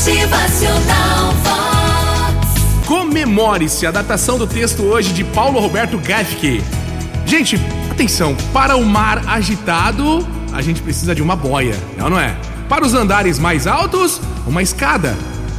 [0.00, 2.86] Motivacional Vox.
[2.86, 6.64] Comemore-se a datação do texto hoje de Paulo Roberto Gaffke.
[7.26, 7.60] Gente,
[7.90, 12.34] atenção, para o mar agitado, a gente precisa de uma boia, não, não é?
[12.66, 15.14] Para os andares mais altos, uma escada.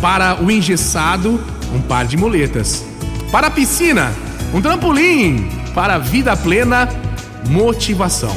[0.00, 1.40] Para o engessado,
[1.72, 2.84] um par de muletas.
[3.30, 4.12] Para a piscina,
[4.52, 5.48] um trampolim.
[5.72, 6.88] Para a vida plena,
[7.48, 8.36] motivação.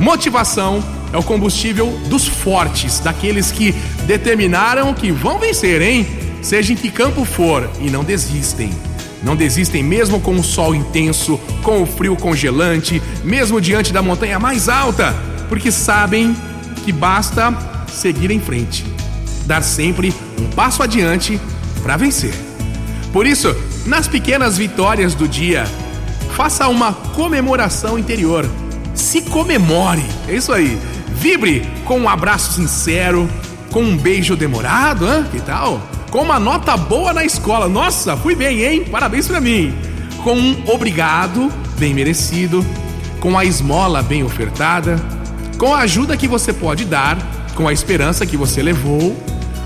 [0.00, 0.82] Motivação
[1.14, 3.72] é o combustível dos fortes, daqueles que
[4.04, 6.04] determinaram que vão vencer, hein?
[6.42, 8.68] Seja em que campo for, e não desistem.
[9.22, 14.40] Não desistem mesmo com o sol intenso, com o frio congelante, mesmo diante da montanha
[14.40, 15.14] mais alta,
[15.48, 16.36] porque sabem
[16.84, 18.84] que basta seguir em frente,
[19.46, 21.40] dar sempre um passo adiante
[21.80, 22.34] para vencer.
[23.12, 23.54] Por isso,
[23.86, 25.64] nas pequenas vitórias do dia,
[26.34, 28.50] faça uma comemoração interior.
[28.96, 30.76] Se comemore, é isso aí.
[31.24, 33.26] Vibre com um abraço sincero,
[33.72, 35.24] com um beijo demorado, hein?
[35.32, 35.80] que tal?
[36.10, 37.66] Com uma nota boa na escola.
[37.66, 38.84] Nossa, fui bem, hein?
[38.84, 39.74] Parabéns pra mim.
[40.22, 42.62] Com um obrigado bem merecido,
[43.20, 45.00] com a esmola bem ofertada,
[45.56, 47.16] com a ajuda que você pode dar,
[47.54, 49.16] com a esperança que você levou,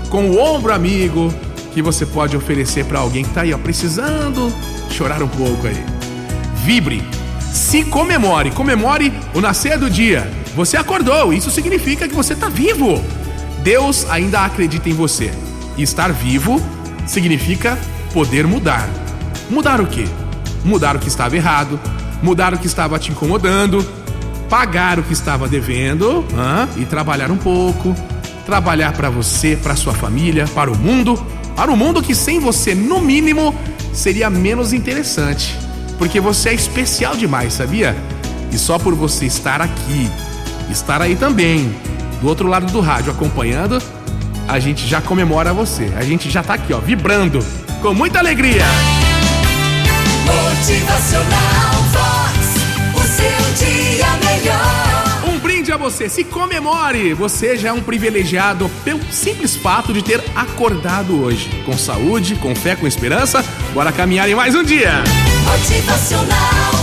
[0.09, 1.29] com o ombro amigo
[1.73, 4.49] que você pode oferecer para alguém que tá aí, ó, precisando
[4.89, 5.83] chorar um pouco aí.
[6.63, 7.03] Vibre,
[7.51, 10.38] se comemore, comemore o nascer do dia.
[10.55, 13.03] Você acordou, isso significa que você está vivo.
[13.63, 15.31] Deus ainda acredita em você.
[15.77, 16.61] E estar vivo
[17.05, 17.77] significa
[18.13, 18.89] poder mudar.
[19.49, 20.05] Mudar o quê?
[20.63, 21.79] Mudar o que estava errado,
[22.21, 23.85] mudar o que estava te incomodando,
[24.49, 26.67] pagar o que estava devendo hã?
[26.77, 27.95] e trabalhar um pouco.
[28.45, 31.23] Trabalhar para você, para sua família, para o mundo,
[31.55, 33.53] para o mundo que sem você, no mínimo,
[33.93, 35.55] seria menos interessante.
[35.99, 37.95] Porque você é especial demais, sabia?
[38.51, 40.09] E só por você estar aqui,
[40.69, 41.73] estar aí também,
[42.21, 43.81] do outro lado do rádio acompanhando,
[44.47, 45.91] a gente já comemora você.
[45.95, 47.45] A gente já tá aqui, ó, vibrando
[47.81, 48.65] com muita alegria.
[50.25, 52.39] Motivacional Vox.
[52.95, 54.99] O seu dia melhor.
[55.27, 57.13] Um brinde a você, se comemore!
[57.13, 61.49] Você já é um privilegiado pelo simples fato de ter acordado hoje.
[61.65, 63.43] Com saúde, com fé, com esperança,
[63.73, 65.03] bora caminhar em mais um dia!
[65.45, 66.78] Motivacional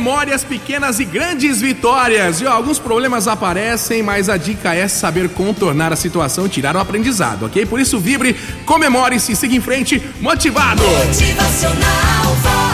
[0.00, 2.40] Comemore as pequenas e grandes vitórias.
[2.40, 6.78] E ó, alguns problemas aparecem, mas a dica é saber contornar a situação tirar o
[6.78, 7.66] aprendizado, ok?
[7.66, 8.34] Por isso, vibre,
[8.64, 10.82] comemore-se, siga em frente, motivado!
[10.82, 12.69] Motivacional.